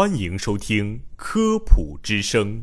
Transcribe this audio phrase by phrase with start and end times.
[0.00, 2.62] 欢迎收听《科普之声》。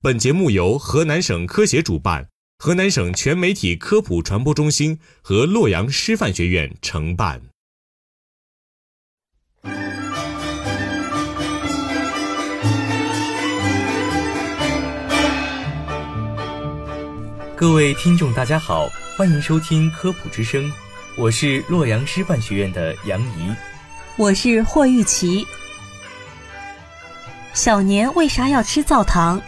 [0.00, 7.42] 本节目由河南省科协主办，河南省全媒体科普传播中心和洛阳师范学院承办。
[17.54, 20.64] 各位听众，大家好，欢迎收听《科普之声》，
[21.18, 23.54] 我是洛阳师范学院的杨怡。
[24.16, 25.46] 我是霍玉琪。
[27.58, 29.42] 小年为啥要吃灶糖？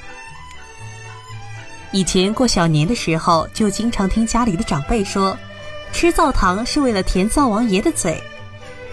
[1.93, 5.39] 以前过小年的时候，就经常听家里的长辈说，
[5.93, 8.21] 吃灶糖是为了填灶王爷的嘴。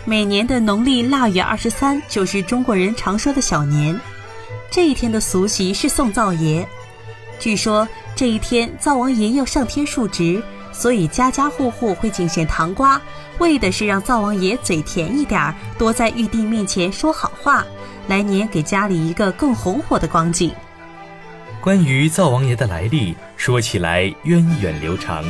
[0.06, 4.00] 每年的农历腊月二十三就是中国人常说的小年，
[4.70, 6.64] 这一天的俗习是送灶爷。
[7.40, 10.44] 据说这一天灶王爷要上天述职，
[10.78, 13.02] 所以家家户户会进献糖瓜。
[13.40, 17.66] 为的是让灶王爷嘴甜一点儿，多在玉帝面前说好话，
[18.08, 20.52] 来年给家里一个更红火的光景。
[21.60, 25.26] 关于灶王爷的来历，说起来源远流长。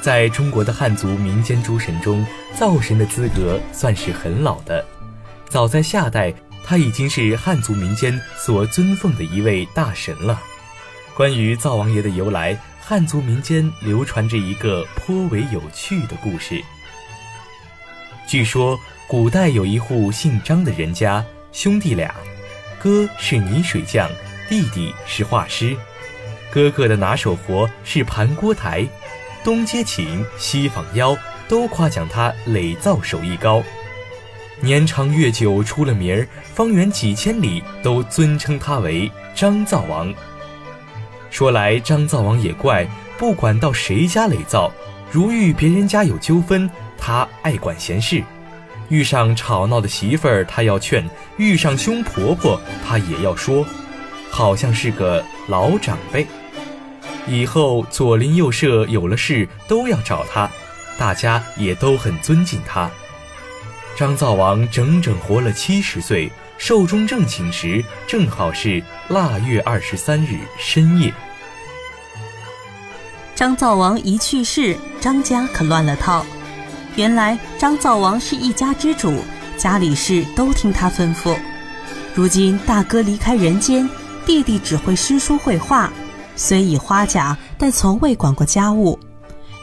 [0.00, 4.84] 在中国的汉族民间诸神中，灶神的资格算是很老的。
[5.48, 6.32] 早在夏代，
[6.64, 10.40] 他已经是汉族民间所尊奉的一位大神了。
[11.16, 12.56] 关于灶王爷的由来，
[12.88, 16.62] 汉族民间流传着一个颇为有趣的故事。
[18.28, 18.78] 据说，
[19.08, 22.14] 古代有一户姓张的人家，兄弟俩，
[22.78, 24.08] 哥是泥水匠，
[24.48, 25.76] 弟弟是画师。
[26.48, 28.86] 哥哥的拿手活是盘锅台，
[29.42, 33.64] 东接请，西访邀，都夸奖他垒灶手艺高。
[34.60, 40.14] 年长月久，出了名儿，方圆几千里都尊称他为张灶王。
[41.36, 44.72] 说来张灶王也怪，不管到谁家垒灶，
[45.10, 46.70] 如遇别人家有纠纷。
[46.96, 48.24] 他爱管闲事，
[48.88, 51.04] 遇上吵闹的媳妇儿，他要劝；
[51.36, 53.66] 遇上凶婆婆，他也要说，
[54.30, 56.26] 好像是个老长辈。
[57.26, 60.50] 以后左邻右舍有了事都要找他，
[60.96, 62.90] 大家也都很尊敬他。
[63.94, 71.12] 张灶王整整活了七十岁，寿终正寝时正好是腊月二十三日深夜。
[73.36, 76.24] 张灶王一去世，张家可乱了套。
[76.94, 79.22] 原来张灶王是一家之主，
[79.58, 81.38] 家里事都听他吩咐。
[82.14, 83.86] 如今大哥离开人间，
[84.24, 85.92] 弟弟只会诗书绘画，
[86.34, 88.98] 虽已花甲，但从未管过家务。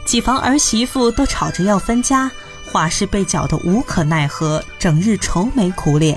[0.06, 2.30] 几房儿媳妇都吵着要分家，
[2.70, 6.16] 画师被搅得无可奈何，整日愁眉苦脸。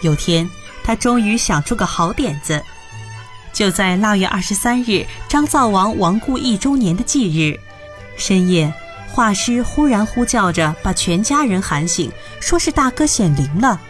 [0.00, 0.48] 有天，
[0.82, 2.64] 他终于想出个好点子，
[3.56, 7.58] 就在腊月二十三日，张灶王亡故一周年的忌日，
[8.14, 8.70] 深夜。
[9.08, 13.80] 画师忽然呼叫着，把全家人喊醒，说是大哥显灵了。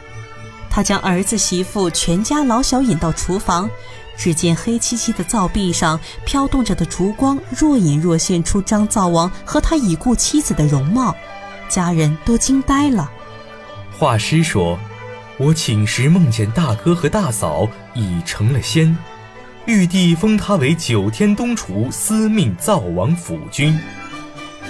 [0.71, 3.69] 他将儿子、媳妇、全家老小引到厨房，
[4.16, 11.12] 只见黑漆漆的灶壁上飘动着的烛光，若隐若现出张灶王和他已故妻子的容貌，
[11.69, 13.10] 家人都惊呆了。
[13.98, 14.78] 画师说
[15.38, 18.97] ：“我寝时梦见大哥和大嫂已成了仙，
[19.66, 23.77] 玉帝封他为九天东厨，司命灶王辅君。”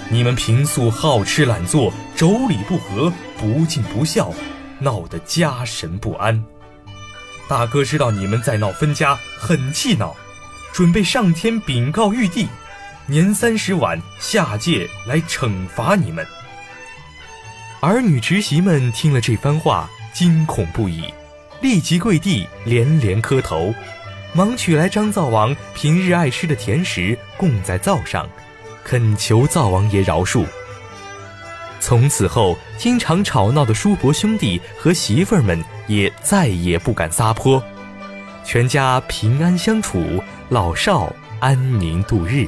[0.09, 4.33] 你们平素好吃懒做，妯娌不和，不敬不孝，
[4.79, 6.43] 闹得家神不安。
[7.47, 10.17] 大哥知道你们在闹分家，很气恼，
[10.73, 12.49] 准备上天禀告玉帝，
[13.07, 16.27] 年三十晚下界来惩罚你们。
[17.81, 21.03] 儿女侄媳们听了这番话，惊恐不已，
[21.61, 23.75] 立即跪地连连磕头，
[24.37, 28.29] 忙取来张灶王平日爱吃的甜食，供在灶上。
[28.85, 30.45] 恳求灶王爷饶恕。
[31.81, 37.63] 从此后，经常吵闹的叔伯兄弟和媳妇儿们也再也不敢撒泼，
[38.45, 41.11] 全家平安相处，老少
[41.41, 42.47] 安宁度日。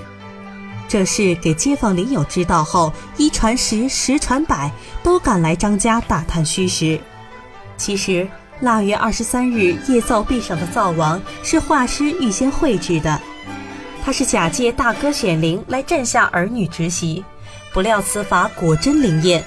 [0.87, 4.71] 这事给街坊邻友知道后，一传十，十传百，
[5.03, 7.01] 都赶来张家打探虚实。
[7.79, 8.29] 其实，
[8.61, 13.21] 腊月二十三日夜灶壁上的灶王是画师预先绘制的。
[14.05, 17.25] 他是假借大哥显灵来镇下儿女侄媳，
[17.73, 19.45] 不料此法果真灵验，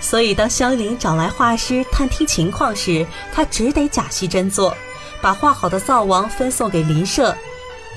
[0.00, 4.74] 所以当香菱找来画师探听情况时，他只得假戏真做，
[5.20, 7.36] 把画好的灶王分送给邻舍。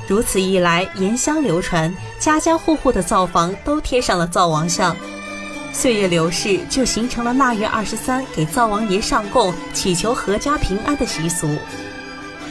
[0.08, 4.96] 如此一来，言香流传，家家户户的灶房都贴上了灶王像。
[5.74, 11.50] 岁月流逝，就形成了腊月二十三给灶王爷上供，祈求阖家平安的习俗。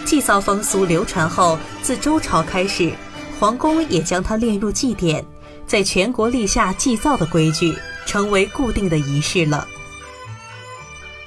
[0.05, 2.93] 祭灶风俗流传后，自周朝开始。
[3.39, 5.25] 皇宫也将它列入祭典，
[5.67, 7.73] 在全国立下祭灶的规矩，
[8.07, 9.67] 成为固定的仪式了。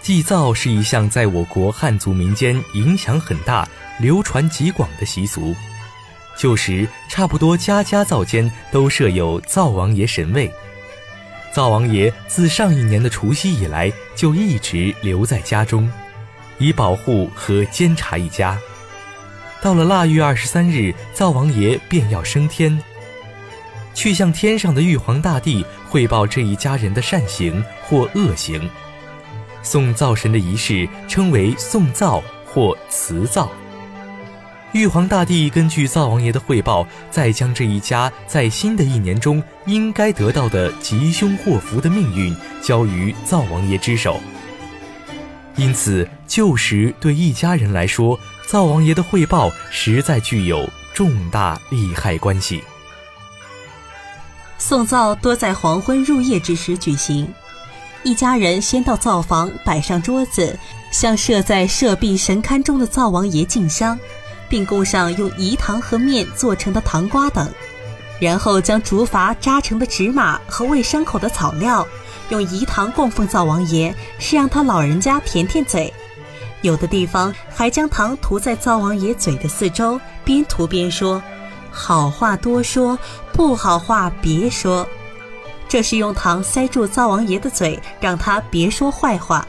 [0.01, 3.68] 祭灶是一项在我国汉族民间影响很大、
[4.01, 5.56] 流传极广的习俗。
[6.38, 10.51] 旧时，差不多家家灶间都设有灶王爷神位。
[11.56, 15.90] 灶王爷自上一年的除夕以来，就一直留在家中，
[16.57, 18.60] 以保护和监察一家。
[19.62, 22.78] 到了腊月二十三日，灶王爷便要升天，
[23.94, 28.69] 去向天上的玉皇大帝汇报这一家人的善行或恶行。
[29.63, 33.50] 送灶神的仪式称为送灶或辞灶。
[34.75, 44.19] 玉皇大帝根据灶王爷的汇报，再将这一家在新的一年中应该得到的吉凶祸福的命运交于灶王爷之手。
[45.56, 48.19] 因此，旧时对一家人来说，
[48.50, 52.62] 灶王爷的汇报实在具有重大利害关系。
[54.57, 57.33] 送灶多在黄昏入夜之时举行。
[58.04, 60.60] 一家人先到灶房摆上桌子，
[60.92, 63.98] 向设在社壁神龛中的灶王爷敬香，
[64.50, 67.50] 并供上用饴糖和面做成的糖瓜等，
[68.19, 71.86] 然后将竹筏扎成的纸马和喂伤口的草料，
[72.30, 75.94] 用饴糖供奉灶王爷，是让他老人家舔舔嘴。
[76.62, 81.21] 有的地方还将糖涂在灶王爷嘴的四周，边涂边说
[81.69, 82.97] ：“好话多说，
[83.33, 84.88] 不好话别说。”
[85.68, 89.45] 这是用糖塞住灶王爷的嘴，让他别说坏话。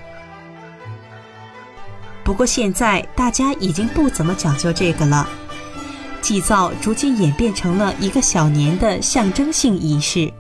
[2.27, 5.29] 不过现在大家已经不怎么讲究这个了，
[6.21, 10.33] 祭灶逐渐演变成了一个小年的象征性仪式。